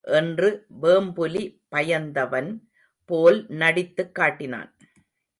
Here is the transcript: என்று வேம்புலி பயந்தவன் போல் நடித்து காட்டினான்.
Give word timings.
என்று 0.03 0.49
வேம்புலி 0.81 1.43
பயந்தவன் 1.69 2.51
போல் 3.05 3.45
நடித்து 3.49 4.11
காட்டினான். 4.11 4.71